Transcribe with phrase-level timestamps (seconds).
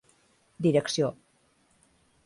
[0.67, 1.13] Direcció: